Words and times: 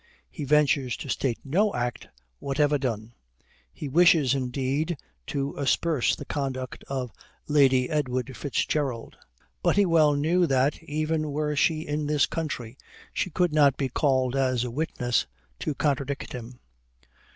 he 0.31 0.43
ventures 0.43 0.97
to 0.97 1.07
state 1.07 1.37
no 1.43 1.75
act 1.75 2.07
whatever 2.39 2.79
done. 2.79 3.13
He 3.71 3.87
wishes, 3.87 4.33
indeed, 4.33 4.97
to 5.27 5.53
asperse 5.59 6.15
the 6.15 6.25
conduct 6.25 6.83
of 6.87 7.11
Lady 7.47 7.87
Edward 7.87 8.35
Fitzgerald; 8.35 9.15
but 9.61 9.75
he 9.75 9.85
well 9.85 10.13
knew 10.15 10.47
that, 10.47 10.81
even 10.81 11.29
were 11.31 11.55
she 11.55 11.81
in 11.81 12.07
this 12.07 12.25
country, 12.25 12.79
she 13.13 13.29
could 13.29 13.53
not 13.53 13.77
be 13.77 13.89
called 13.89 14.35
as 14.35 14.63
a 14.63 14.71
witness 14.71 15.27
to 15.59 15.75
contradict 15.75 16.33
him. 16.33 16.59